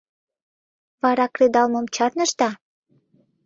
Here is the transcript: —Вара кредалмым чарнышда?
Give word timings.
—Вара 1.01 1.25
кредалмым 1.35 1.85
чарнышда? 1.95 2.49